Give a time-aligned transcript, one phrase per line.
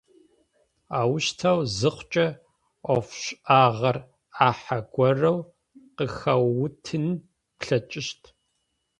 [0.99, 2.27] Аущтэу зыхъукӏэ
[2.85, 3.97] ӏофшӏагъэр
[4.35, 5.39] ӏахьэ горэу
[5.97, 7.05] къыхэуутын
[7.59, 8.21] плъэкӏыщт.